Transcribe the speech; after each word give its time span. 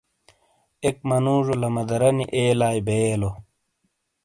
ایک 0.83 0.97
منوجو 1.09 1.53
لمادرینی 1.61 2.25
ایلائی 2.35 2.79
بئیے 2.85 3.15
لو۔ 3.21 3.29